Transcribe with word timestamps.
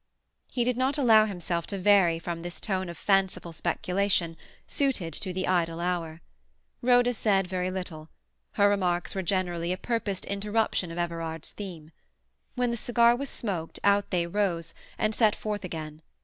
He 0.51 0.63
did 0.63 0.77
not 0.77 0.97
allow 0.97 1.25
himself 1.27 1.67
to 1.67 1.77
vary 1.77 2.17
from 2.17 2.41
this 2.41 2.59
tone 2.59 2.89
of 2.89 2.97
fanciful 2.97 3.53
speculation, 3.53 4.35
suited 4.65 5.13
to 5.13 5.31
the 5.31 5.45
idle 5.47 5.79
hour. 5.79 6.21
Rhoda 6.81 7.13
said 7.13 7.45
very 7.45 7.69
little; 7.69 8.09
her 8.53 8.67
remarks 8.67 9.13
were 9.13 9.21
generally 9.21 9.71
a 9.71 9.77
purposed 9.77 10.25
interruption 10.25 10.91
of 10.91 10.97
Everard's 10.97 11.51
theme. 11.51 11.91
When 12.55 12.71
the 12.71 12.77
cigar 12.77 13.15
was 13.15 13.29
smoked 13.29 13.77
out 13.83 14.09
they 14.09 14.25
rose 14.25 14.73
and 14.97 15.13
set 15.13 15.35
forward 15.35 15.63
again. 15.63 16.01